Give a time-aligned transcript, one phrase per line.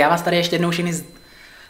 [0.00, 0.92] Já vás tady ještě jednou všechny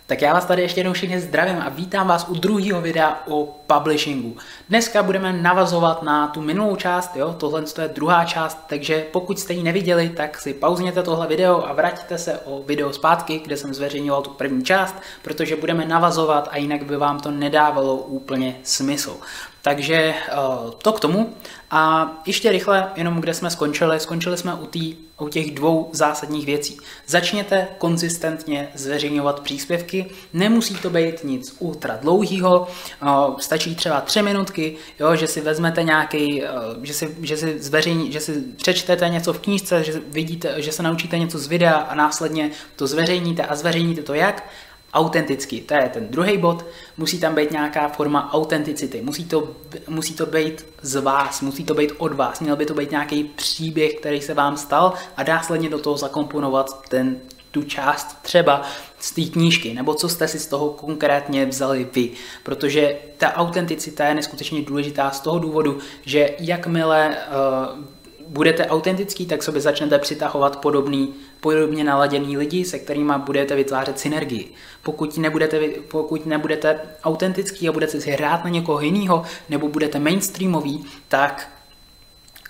[0.08, 3.44] tak já vás tady ještě jednou všichni zdravím a vítám vás u druhého videa o
[3.66, 4.36] publishingu.
[4.68, 9.52] Dneska budeme navazovat na tu minulou část, jo, tohle je druhá část, takže pokud jste
[9.52, 13.74] ji neviděli, tak si pauzněte tohle video a vraťte se o video zpátky, kde jsem
[13.74, 19.16] zveřejňoval tu první část, protože budeme navazovat a jinak by vám to nedávalo úplně smysl.
[19.62, 20.34] Takže eh,
[20.82, 21.34] to k tomu.
[21.70, 26.46] A ještě rychle, jenom kde jsme skončili, skončili jsme u, tý, u těch dvou zásadních
[26.46, 26.78] věcí.
[27.06, 32.68] Začněte konzistentně zveřejňovat příspěvky, nemusí to být nic ultra dlouhého,
[33.02, 33.06] eh,
[33.38, 36.48] stačí třeba tři minutky, jo, že si vezmete nějaký, eh,
[36.82, 40.82] že si, že si zveřejní, že si přečtete něco v knížce, že vidíte, že se
[40.82, 44.48] naučíte něco z videa a následně to zveřejníte a zveřejníte to jak?
[44.92, 45.60] Autentický.
[45.60, 46.64] To je ten druhý bod.
[46.96, 49.02] Musí tam být nějaká forma autenticity.
[49.02, 49.48] Musí to,
[49.88, 52.40] musí to být z vás, musí to být od vás.
[52.40, 56.88] Měl by to být nějaký příběh, který se vám stal a následně do toho zakomponovat
[56.88, 57.20] ten,
[57.50, 58.62] tu část třeba
[58.98, 62.10] z té knížky, nebo co jste si z toho konkrétně vzali vy.
[62.42, 67.84] Protože ta autenticita je neskutečně důležitá z toho důvodu, že jakmile uh,
[68.28, 74.54] budete autentický, tak sobě začnete přitahovat podobný, podobně naladěný lidi, se kterými budete vytvářet synergii.
[74.82, 80.84] Pokud nebudete, pokud nebudete autentický a budete si hrát na někoho jiného, nebo budete mainstreamový,
[81.08, 81.50] tak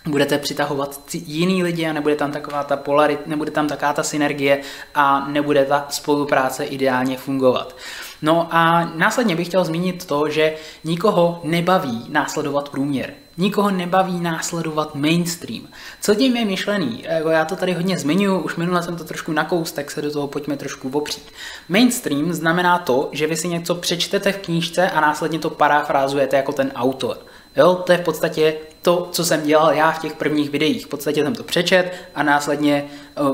[0.06, 4.60] budete přitahovat jiný lidi a nebude tam taková ta polarit, nebude tam taková ta synergie
[4.94, 7.76] a nebude ta spolupráce ideálně fungovat.
[8.22, 13.14] No a následně bych chtěl zmínit to, že nikoho nebaví následovat průměr.
[13.40, 15.68] Nikoho nebaví následovat mainstream.
[16.00, 17.04] Co tím je myšlený?
[17.30, 20.26] Já to tady hodně zmiňuji, už minule jsem to trošku nakous, tak se do toho
[20.26, 21.32] pojďme trošku opřít.
[21.68, 26.52] Mainstream znamená to, že vy si něco přečtete v knížce a následně to parafrázujete jako
[26.52, 27.18] ten autor.
[27.56, 30.86] Jo, to je v podstatě to, co jsem dělal já v těch prvních videích.
[30.86, 32.84] V podstatě jsem to přečet a následně,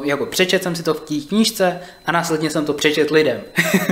[0.05, 3.41] jako přečet jsem si to v té knížce a následně jsem to přečet lidem.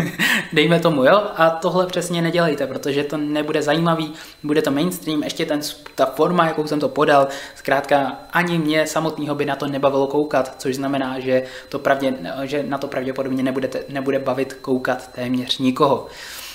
[0.52, 1.22] Dejme tomu, jo?
[1.36, 5.60] A tohle přesně nedělejte, protože to nebude zajímavý, bude to mainstream, ještě ten,
[5.94, 10.54] ta forma, jakou jsem to podal, zkrátka ani mě samotného by na to nebavilo koukat,
[10.58, 16.06] což znamená, že, to pravdě, že na to pravděpodobně nebudete, nebude bavit koukat téměř nikoho.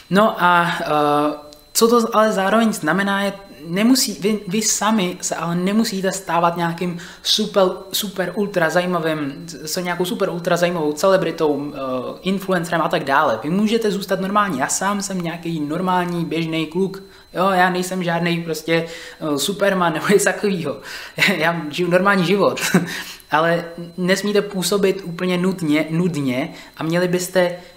[0.10, 3.34] No a uh, co to ale zároveň znamená, je
[3.66, 10.06] nemusí, vy, vy sami se ale nemusíte stávat nějakým super, super ultra zajímavým, s nějakou
[10.06, 11.74] super ultra zajímavou celebritou, uh,
[12.22, 13.40] influencerem a tak dále.
[13.44, 14.60] Vy můžete zůstat normální.
[14.60, 17.04] Já sám jsem nějaký normální, běžný kluk.
[17.34, 18.86] Jo, já nejsem žádný prostě
[19.20, 20.78] uh, superman nebo něco takového.
[21.38, 22.62] já žiju normální život.
[23.32, 23.66] ale
[23.98, 27.58] nesmíte působit úplně nudně, nudně a měli byste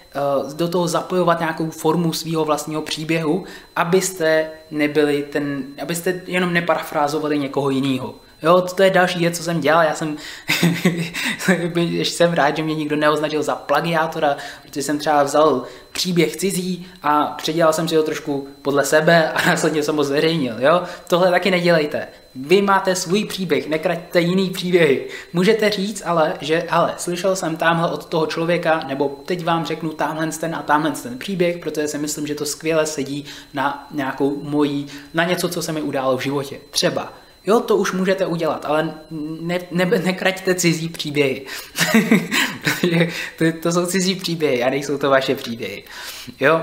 [0.53, 3.43] do toho zapojovat nějakou formu svého vlastního příběhu,
[3.75, 8.15] abyste nebyli ten, abyste jenom neparafrázovali někoho jiného.
[8.43, 9.83] Jo, to je další věc, co jsem dělal.
[9.83, 10.17] Já jsem,
[12.03, 17.23] jsem rád, že mě nikdo neoznačil za plagiátora, protože jsem třeba vzal příběh cizí a
[17.25, 20.55] předělal jsem si ho trošku podle sebe a následně jsem ho zveřejnil.
[20.59, 20.83] Jo?
[21.07, 22.07] Tohle taky nedělejte.
[22.35, 25.07] Vy máte svůj příběh, nekraťte jiný příběhy.
[25.33, 29.89] Můžete říct ale, že ale slyšel jsem tamhle od toho člověka, nebo teď vám řeknu
[29.89, 34.43] tamhle ten a tamhle ten příběh, protože si myslím, že to skvěle sedí na nějakou
[34.43, 36.59] mojí, na něco, co se mi událo v životě.
[36.69, 37.13] Třeba
[37.45, 38.93] Jo, to už můžete udělat, ale
[39.41, 41.45] ne, ne, nekraťte cizí příběhy.
[42.63, 45.83] Protože to, to jsou cizí příběhy a nejsou to vaše příběhy.
[46.39, 46.61] Jo?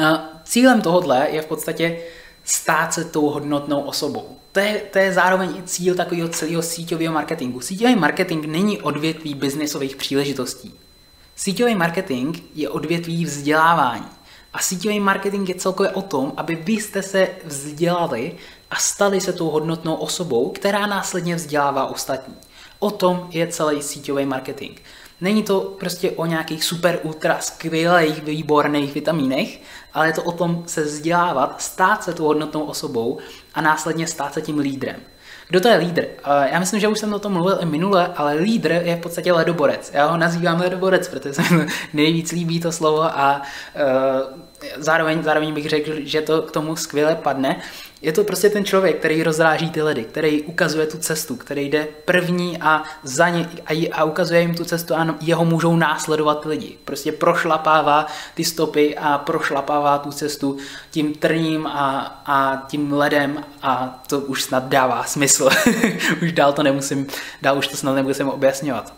[0.00, 1.98] A cílem tohohle je v podstatě
[2.44, 4.36] stát se tou hodnotnou osobou.
[4.58, 7.60] To je, to je zároveň i cíl takového celého síťového marketingu.
[7.60, 10.74] Síťový marketing není odvětví biznesových příležitostí.
[11.36, 14.08] Síťový marketing je odvětví vzdělávání.
[14.52, 18.34] A síťový marketing je celkově o tom, aby vy jste se vzdělali
[18.70, 22.34] a stali se tou hodnotnou osobou, která následně vzdělává ostatní.
[22.78, 24.78] O tom je celý síťový marketing.
[25.20, 29.60] Není to prostě o nějakých super ultra skvělých, výborných vitamínech,
[29.94, 33.18] ale je to o tom se vzdělávat, stát se tou hodnotnou osobou
[33.54, 34.96] a následně stát se tím lídrem.
[35.48, 36.06] Kdo to je lídr?
[36.50, 39.32] Já myslím, že už jsem o tom mluvil i minule, ale lídr je v podstatě
[39.32, 39.90] ledoborec.
[39.94, 43.42] Já ho nazývám ledoborec, protože se mi nejvíc líbí to slovo a
[43.74, 44.42] uh,
[44.76, 47.60] zároveň, zároveň bych řekl, že to k tomu skvěle padne.
[48.02, 51.88] Je to prostě ten člověk, který rozráží ty ledy, který ukazuje tu cestu, který jde
[52.04, 56.78] první a za ně a, a ukazuje jim tu cestu a jeho můžou následovat lidi.
[56.84, 60.58] Prostě prošlapává ty stopy a prošlapává tu cestu
[60.90, 65.48] tím trním a, a tím ledem a to už snad dává smysl.
[66.22, 67.06] už dál to nemusím,
[67.42, 68.92] dál už to snad nemusím objasňovat.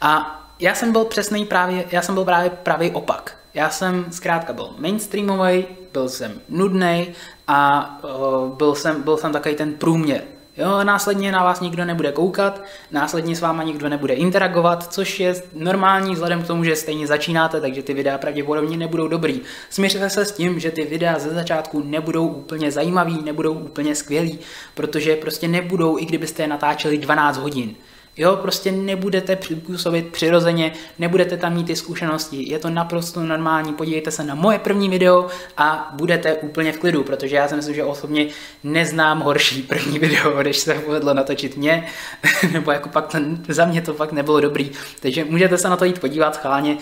[0.00, 3.36] A já jsem byl přesný právě, já jsem byl právě pravý opak.
[3.54, 7.14] Já jsem zkrátka byl mainstreamový, byl jsem nudný
[7.48, 10.22] a uh, byl, jsem, byl jsem takový ten průměr.
[10.56, 15.34] Jo, následně na vás nikdo nebude koukat, následně s váma nikdo nebude interagovat, což je
[15.54, 19.40] normální vzhledem k tomu, že stejně začínáte, takže ty videa pravděpodobně nebudou dobrý.
[19.70, 24.38] Směřte se s tím, že ty videa ze začátku nebudou úplně zajímavý, nebudou úplně skvělý,
[24.74, 27.74] protože prostě nebudou, i kdybyste je natáčeli 12 hodin.
[28.16, 32.50] Jo, prostě nebudete působit přirozeně, nebudete tam mít ty zkušenosti.
[32.50, 33.72] Je to naprosto normální.
[33.72, 35.26] Podívejte se na moje první video
[35.56, 38.26] a budete úplně v klidu, protože já si myslím, že osobně
[38.64, 41.86] neznám horší první video, než se povedlo natočit mě,
[42.52, 44.70] nebo jako pak ten, za mě to fakt nebylo dobrý.
[45.00, 46.72] Takže můžete se na to jít podívat schválně.
[46.74, 46.78] Uh,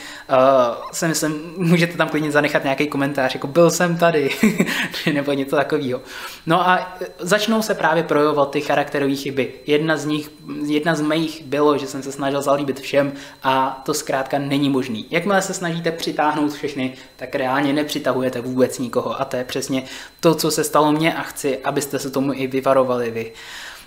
[0.93, 4.31] si myslím, můžete tam klidně zanechat nějaký komentář, jako byl jsem tady,
[5.13, 6.01] nebo něco takového.
[6.47, 9.53] No a začnou se právě projevovat ty charakterové chyby.
[9.67, 10.31] Jedna z nich,
[10.67, 14.71] jedna z mých mých bylo, že jsem se snažil zalíbit všem a to zkrátka není
[14.71, 15.07] možný.
[15.11, 19.85] Jakmile se snažíte přitáhnout všechny, tak reálně nepřitahujete vůbec nikoho a to je přesně
[20.21, 23.33] to, co se stalo mně a chci, abyste se tomu i vyvarovali vy.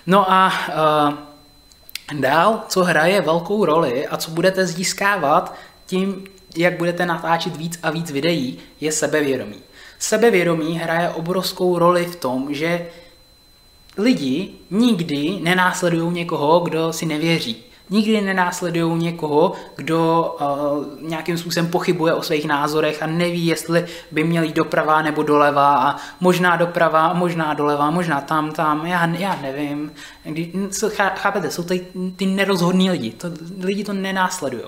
[0.06, 0.52] No a
[2.12, 5.54] uh, dál, co hraje velkou roli a co budete získávat
[5.86, 6.24] tím,
[6.56, 9.60] jak budete natáčet víc a víc videí, je sebevědomí.
[9.98, 12.86] Sebevědomí hraje obrovskou roli v tom, že
[13.96, 17.62] lidi nikdy nenásledují někoho, kdo si nevěří.
[17.90, 24.24] Nikdy nenásledují někoho, kdo uh, nějakým způsobem pochybuje o svých názorech a neví, jestli by
[24.24, 29.38] měl jít doprava nebo doleva a možná doprava, možná doleva, možná tam, tam, já, já
[29.42, 29.92] nevím.
[30.96, 33.28] Chápete, jsou tady ty nerozhodní lidi, to,
[33.60, 34.64] lidi to nenásledují.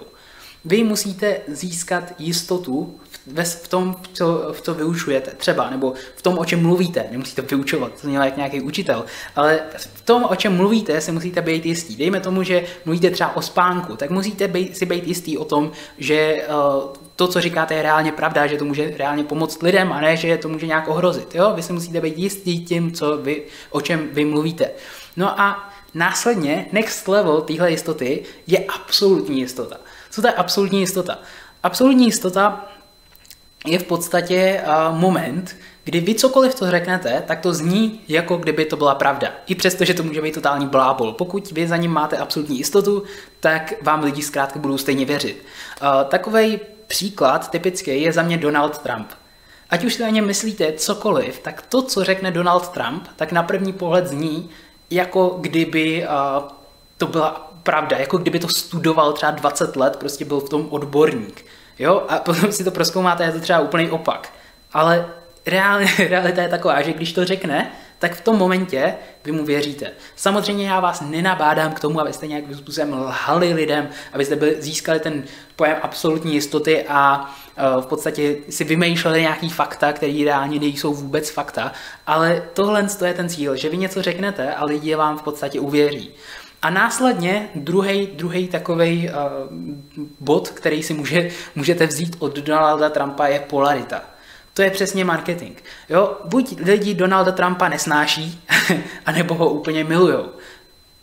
[0.65, 3.01] Vy musíte získat jistotu
[3.45, 7.05] v, tom, co, v co vyučujete, třeba, nebo v tom, o čem mluvíte.
[7.11, 9.05] Nemusíte vyučovat, to znělo jak nějaký učitel,
[9.37, 11.97] ale v tom, o čem mluvíte, si musíte být jistý.
[11.97, 15.73] Dejme tomu, že mluvíte třeba o spánku, tak musíte být, si být jistý o tom,
[15.99, 20.01] že uh, to, co říkáte, je reálně pravda, že to může reálně pomoct lidem a
[20.01, 21.35] ne, že to může nějak ohrozit.
[21.35, 21.53] Jo?
[21.55, 24.71] Vy si musíte být jistý tím, co vy, o čem vy mluvíte.
[25.17, 29.77] No a následně next level téhle jistoty je absolutní jistota.
[30.11, 31.19] Co to je absolutní jistota?
[31.63, 32.69] Absolutní jistota
[33.67, 38.65] je v podstatě uh, moment, kdy vy cokoliv to řeknete, tak to zní, jako kdyby
[38.65, 39.29] to byla pravda.
[39.47, 41.13] I přesto, že to může být totální blábol.
[41.13, 43.03] Pokud vy za ním máte absolutní jistotu,
[43.41, 45.45] tak vám lidi zkrátka budou stejně věřit.
[45.83, 49.09] Uh, Takový příklad typický je za mě Donald Trump.
[49.71, 53.43] Ať už si o něm myslíte cokoliv, tak to, co řekne Donald Trump, tak na
[53.43, 54.51] první pohled zní,
[54.91, 56.49] jako kdyby uh,
[56.97, 61.45] to byla pravda, jako kdyby to studoval třeba 20 let, prostě byl v tom odborník.
[61.79, 64.33] Jo, a potom si to proskoumáte, je to třeba úplný opak.
[64.73, 65.07] Ale
[65.47, 68.95] reálně, realita je taková, že když to řekne, tak v tom momentě
[69.25, 69.91] vy mu věříte.
[70.17, 75.25] Samozřejmě já vás nenabádám k tomu, abyste nějakým způsobem lhali lidem, abyste byli, získali ten
[75.57, 77.21] pojem absolutní jistoty a
[77.77, 81.73] uh, v podstatě si vymýšleli nějaký fakta, které reálně nejsou vůbec fakta,
[82.07, 86.15] ale tohle je ten cíl, že vy něco řeknete a lidi vám v podstatě uvěří.
[86.63, 89.15] A následně druhý takový uh,
[90.21, 94.03] bod, který si může, můžete vzít od Donalda Trumpa, je polarita.
[94.55, 95.59] To je přesně marketing.
[95.89, 96.17] Jo?
[96.25, 98.41] Buď lidi Donalda Trumpa nesnáší,
[99.07, 100.29] anebo ho úplně milujou.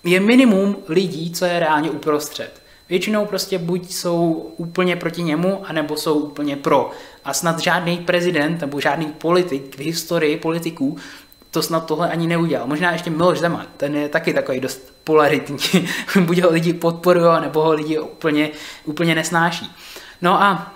[0.04, 2.62] Je minimum lidí, co je reálně uprostřed.
[2.90, 6.92] Většinou prostě buď jsou úplně proti němu, anebo jsou úplně pro.
[7.26, 10.98] A snad žádný prezident nebo žádný politik v historii politiků
[11.52, 12.68] to snad tohle ani neudělal.
[12.68, 15.58] Možná ještě Miloš Zeman, ten je taky takový dost polaritní.
[16.20, 18.50] Buď ho lidi podporují, nebo ho lidi úplně,
[18.86, 19.72] úplně nesnáší.
[20.22, 20.75] No a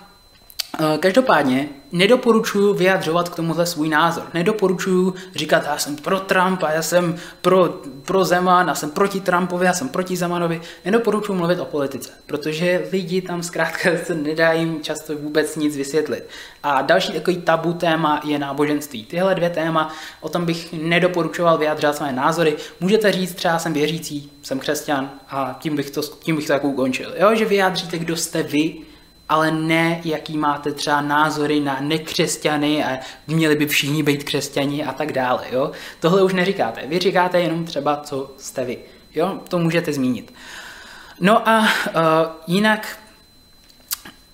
[1.00, 4.24] Každopádně nedoporučuji vyjadřovat k tomuhle svůj názor.
[4.34, 7.68] Nedoporučuji říkat, já jsem pro Trumpa, já jsem pro,
[8.04, 10.60] pro Zeman, já jsem proti Trumpovi, já jsem proti Zemanovi.
[10.84, 16.24] Nedoporučuji mluvit o politice, protože lidi tam zkrátka se nedá jim často vůbec nic vysvětlit.
[16.62, 19.04] A další takový tabu téma je náboženství.
[19.04, 22.56] Tyhle dvě téma, o tom bych nedoporučoval vyjadřovat své názory.
[22.80, 26.68] Můžete říct třeba jsem věřící, jsem křesťan a tím bych to, tím bych to jako
[26.68, 27.14] ukončil.
[27.16, 28.89] Jo, že vyjádříte, kdo jste vy,
[29.30, 34.92] ale ne jaký máte třeba názory na nekřesťany a měli by všichni být křesťani a
[34.92, 35.44] tak dále.
[35.52, 35.70] Jo?
[36.00, 36.86] Tohle už neříkáte.
[36.86, 38.78] Vy říkáte jenom třeba, co jste vy.
[39.14, 39.40] Jo?
[39.48, 40.34] To můžete zmínit.
[41.20, 41.66] No a uh,
[42.46, 42.98] jinak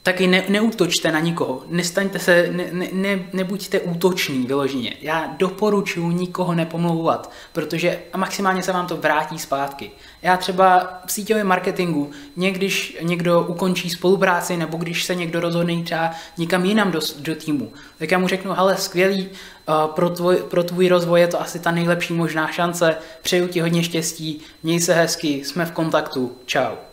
[0.06, 4.96] taky ne, neútočte na nikoho, nestaňte se, ne, ne, ne, nebuďte útoční vyloženě.
[5.00, 9.90] Já doporučuji nikoho nepomlouvat, protože maximálně se vám to vrátí zpátky.
[10.22, 16.10] Já třeba v síťovém marketingu, někdyž někdo ukončí spolupráci nebo když se někdo rozhodne třeba
[16.38, 20.64] někam jinam do, do týmu, tak já mu řeknu, ale skvělý, uh, pro, tvoj, pro
[20.64, 24.94] tvůj rozvoj je to asi ta nejlepší možná šance, přeju ti hodně štěstí, měj se
[24.94, 26.85] hezky, jsme v kontaktu, čau.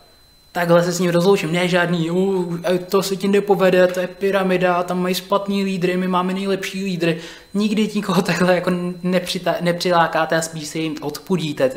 [0.53, 2.57] Takhle se s ním rozloučím, ne žádný, uh,
[2.89, 7.21] to se ti nepovede, to je pyramida, tam mají špatný lídry, my máme nejlepší lídry.
[7.53, 8.71] Nikdy nikoho takhle jako
[9.03, 11.71] nepřita, nepřilákáte a spíš si jim odpudíte,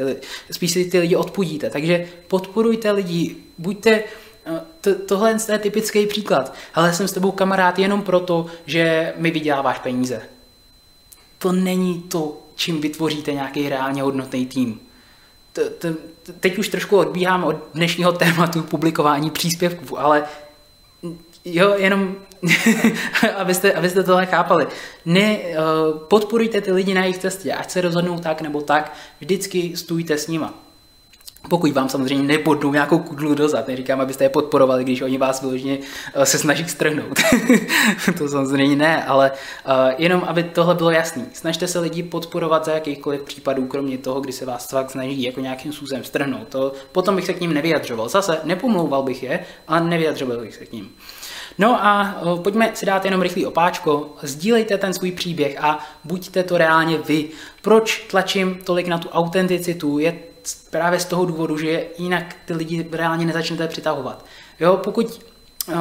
[0.50, 1.70] spíš si ty lidi odpudíte.
[1.70, 3.90] Takže podporujte lidi, buďte,
[4.46, 6.54] eh, to, tohle je typický příklad.
[6.74, 10.22] Ale jsem s tebou kamarád jenom proto, že mi vyděláváš peníze.
[11.38, 14.80] To není to, čím vytvoříte nějaký reálně hodnotný tým
[16.40, 20.24] teď už trošku odbíhám od dnešního tématu publikování příspěvků, ale
[21.44, 22.14] jo, jenom
[23.36, 24.66] abyste, abyste tohle chápali.
[25.04, 29.76] Ne, uh, podporujte ty lidi na jejich cestě, ať se rozhodnou tak nebo tak, vždycky
[29.76, 30.65] stůjte s nima.
[31.48, 35.78] Pokud vám samozřejmě nepodnou nějakou kudlu dozad, neříkám, abyste je podporovali, když oni vás vyloženě
[36.14, 37.18] eh, se snaží strhnout.
[38.18, 41.24] to samozřejmě ne, ale uh, jenom, aby tohle bylo jasný.
[41.32, 45.40] Snažte se lidi podporovat za jakýchkoliv případů, kromě toho, kdy se vás fakt snaží jako
[45.40, 46.48] nějakým způsobem strhnout.
[46.48, 48.08] To, potom bych se k ním nevyjadřoval.
[48.08, 50.90] Zase nepomlouval bych je, ale nevyjadřoval bych se k ním.
[51.58, 54.14] No a uh, pojďme si dát jenom rychlý opáčko.
[54.22, 57.28] Sdílejte ten svůj příběh a buďte to reálně vy.
[57.62, 59.98] Proč tlačím tolik na tu autenticitu?
[59.98, 60.18] Je
[60.70, 64.24] právě z toho důvodu, že jinak ty lidi reálně nezačnete přitahovat.
[64.60, 65.20] Jo, pokud
[65.68, 65.74] uh,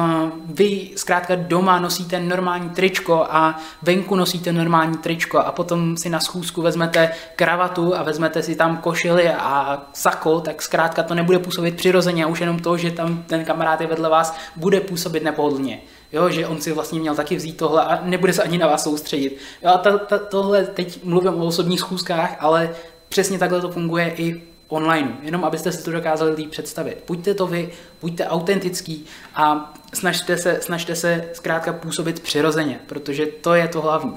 [0.46, 6.20] vy zkrátka doma nosíte normální tričko a venku nosíte normální tričko a potom si na
[6.20, 11.76] schůzku vezmete kravatu a vezmete si tam košily a sako, tak zkrátka to nebude působit
[11.76, 15.80] přirozeně a už jenom to, že tam ten kamarád je vedle vás, bude působit nepohodlně.
[16.12, 18.82] Jo, že on si vlastně měl taky vzít tohle a nebude se ani na vás
[18.82, 19.38] soustředit.
[19.62, 22.70] Jo, a ta, ta, tohle teď mluvím o osobních schůzkách, ale
[23.08, 27.04] přesně takhle to funguje i online, jenom abyste si to dokázali líp představit.
[27.06, 33.54] Buďte to vy, buďte autentický a snažte se, snažte se zkrátka působit přirozeně, protože to
[33.54, 34.14] je to hlavní.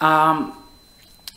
[0.00, 0.38] A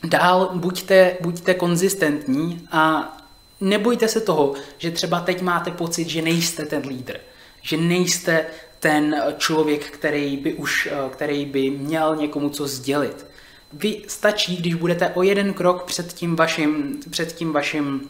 [0.04, 3.14] dál buďte, buďte konzistentní a
[3.62, 7.18] nebojte se toho, že třeba teď máte pocit, že nejste ten lídr,
[7.62, 8.46] že nejste
[8.80, 13.26] ten člověk, který by už, který by měl někomu co sdělit.
[13.74, 18.10] Vy stačí, když budete o jeden krok před tím vaším, před tím vaším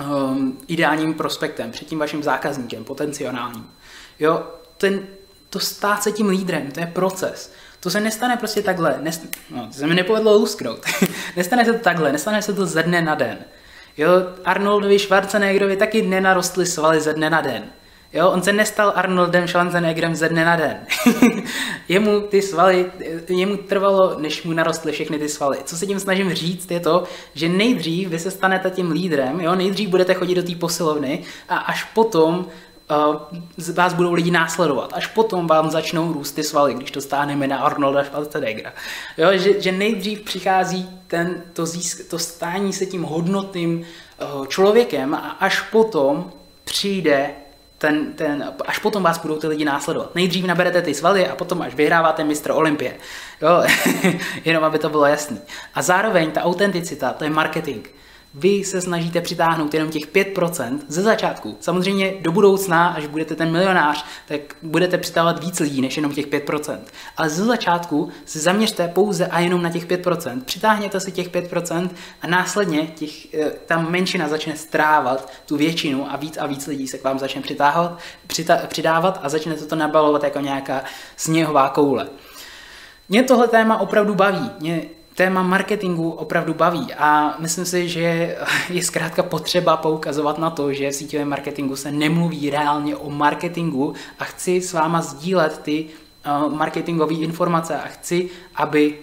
[0.00, 3.70] um, ideálním prospektem, před tím vaším zákazníkem, potenciálním.
[4.18, 4.42] Jo,
[4.76, 5.00] ten,
[5.50, 7.52] to stát se tím lídrem, to je proces.
[7.80, 10.86] To se nestane prostě takhle, nest, no, to se mi nepovedlo lusknout.
[11.36, 13.38] nestane se to takhle, nestane se to ze dne na den.
[13.96, 14.10] Jo,
[14.44, 17.64] Arnoldovi Schwarzeneggerovi taky nenarostly svaly ze dne na den.
[18.12, 20.76] Jo, on se nestal Arnoldem Schwarzeneggerem ze dne na den.
[21.88, 22.92] jemu ty svaly,
[23.28, 25.58] jemu trvalo, než mu narostly všechny ty svaly.
[25.64, 27.04] Co se tím snažím říct, je to,
[27.34, 31.56] že nejdřív vy se stanete tím lídrem, jo, nejdřív budete chodit do té posilovny a
[31.56, 32.46] až potom
[32.90, 34.92] uh, vás budou lidi následovat.
[34.92, 38.72] Až potom vám začnou růst ty svaly, když to stáhneme na Arnolda Schwarzeneggera.
[39.18, 45.14] Jo, že, že nejdřív přichází ten, to, získ, to stání se tím hodnotným uh, člověkem
[45.14, 46.32] a až potom
[46.64, 47.30] přijde
[47.82, 50.14] ten, ten, až potom vás budou ty lidi následovat.
[50.14, 52.96] Nejdřív naberete ty svaly a potom až vyhráváte mistr Olympie.
[53.42, 53.62] Jo,
[54.44, 55.40] jenom aby to bylo jasný.
[55.74, 57.88] A zároveň ta autenticita, to je marketing
[58.34, 61.56] vy se snažíte přitáhnout jenom těch 5% ze začátku.
[61.60, 66.26] Samozřejmě do budoucna, až budete ten milionář, tak budete přitahovat víc lidí než jenom těch
[66.26, 66.78] 5%.
[67.16, 70.42] Ale ze začátku se zaměřte pouze a jenom na těch 5%.
[70.42, 71.90] Přitáhněte si těch 5%
[72.22, 76.88] a následně těch, eh, ta menšina začne strávat tu většinu a víc a víc lidí
[76.88, 80.84] se k vám začne přitáhovat, přita, přidávat a začnete to nabalovat jako nějaká
[81.16, 82.08] sněhová koule.
[83.08, 84.50] Mě tohle téma opravdu baví.
[84.60, 84.82] Mě
[85.14, 88.36] téma marketingu opravdu baví a myslím si, že
[88.70, 93.94] je zkrátka potřeba poukazovat na to, že v síťovém marketingu se nemluví reálně o marketingu
[94.18, 95.86] a chci s váma sdílet ty
[96.26, 98.98] uh, marketingové informace a chci, aby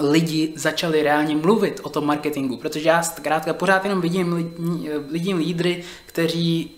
[0.00, 4.54] lidi začali reálně mluvit o tom marketingu, protože já zkrátka pořád jenom vidím,
[5.10, 6.70] vidím lídry, kteří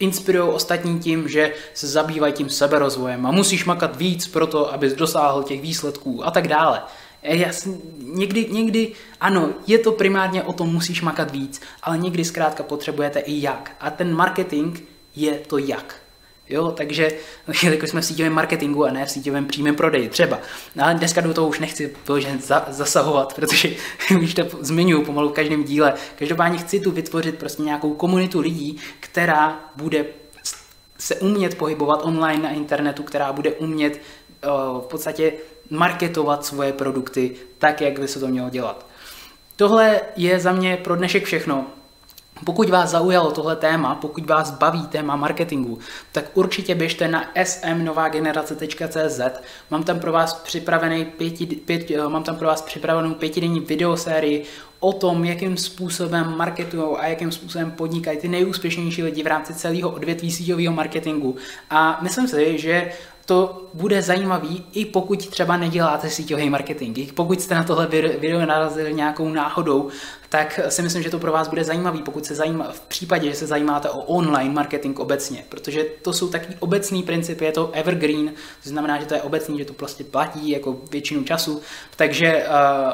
[0.00, 4.92] inspirují ostatní tím, že se zabývají tím seberozvojem a musíš makat víc pro to, abys
[4.92, 6.82] dosáhl těch výsledků a tak dále.
[7.22, 12.24] Já si, někdy, někdy, ano, je to primárně o tom, musíš makat víc, ale někdy
[12.24, 13.76] zkrátka potřebujete i jak.
[13.80, 14.78] A ten marketing
[15.16, 16.00] je to jak.
[16.48, 17.10] Jo, takže
[17.62, 20.38] jako jsme v síťovém marketingu a ne v síťovém přímém prodeji třeba.
[20.76, 23.70] No, ale dneska do toho už nechci vyloženě za, zasahovat, protože
[24.22, 25.94] už to zmiňuji pomalu v každém díle.
[26.18, 30.04] Každopádně chci tu vytvořit prostě nějakou komunitu lidí, která bude
[30.98, 35.32] se umět pohybovat online na internetu, která bude umět uh, v podstatě
[35.70, 38.86] marketovat svoje produkty tak, jak by se to mělo dělat.
[39.56, 41.66] Tohle je za mě pro dnešek všechno.
[42.44, 45.78] Pokud vás zaujalo tohle téma, pokud vás baví téma marketingu,
[46.12, 49.20] tak určitě běžte na smnovagenerace.cz.
[49.70, 54.44] Mám tam pro vás připravený pěti, pět, eh, mám tam pro vás připravenou pětidenní videosérii
[54.80, 59.90] o tom, jakým způsobem marketují a jakým způsobem podnikají ty nejúspěšnější lidi v rámci celého
[59.90, 61.36] odvětví síťového marketingu.
[61.70, 62.92] A myslím si, že
[63.28, 66.98] to bude zajímavý, i pokud třeba neděláte síťový marketing.
[66.98, 69.88] I pokud jste na tohle video narazili nějakou náhodou,
[70.28, 73.34] tak si myslím, že to pro vás bude zajímavý, pokud se zajímá, v případě, že
[73.34, 78.32] se zajímáte o online marketing obecně, protože to jsou taky obecný principy, je to evergreen,
[78.62, 81.60] to znamená, že to je obecný, že to prostě platí jako většinu času,
[81.96, 82.92] takže uh,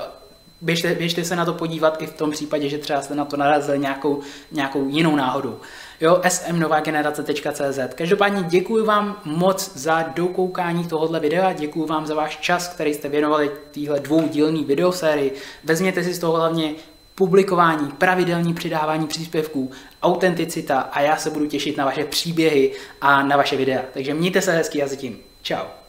[0.61, 3.37] běžte, běžte se na to podívat i v tom případě, že třeba jste na to
[3.37, 4.21] narazili nějakou,
[4.53, 5.61] nějakou jinou náhodou.
[6.01, 7.95] Jo, smnovagenerace.cz.
[7.95, 13.09] Každopádně děkuji vám moc za dokoukání tohohle videa, děkuji vám za váš čas, který jste
[13.09, 15.35] věnovali téhle dvoudílné videosérii.
[15.65, 16.75] Vezměte si z toho hlavně
[17.15, 19.71] publikování, pravidelní přidávání příspěvků,
[20.03, 23.83] autenticita a já se budu těšit na vaše příběhy a na vaše videa.
[23.93, 25.19] Takže mějte se hezky a zatím.
[25.43, 25.84] Ciao.